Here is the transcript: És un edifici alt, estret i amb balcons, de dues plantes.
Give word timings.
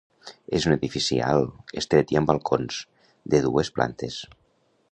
És 0.59 0.63
un 0.69 0.71
edifici 0.75 1.17
alt, 1.25 1.51
estret 1.81 2.13
i 2.15 2.19
amb 2.21 2.31
balcons, 2.31 2.79
de 3.35 3.43
dues 3.45 3.71
plantes. 3.77 4.19